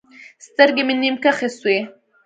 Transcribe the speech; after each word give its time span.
سترګې 0.45 0.83
مې 0.87 0.95
نيم 1.01 1.15
کښې 1.23 1.49
سوې. 1.57 1.79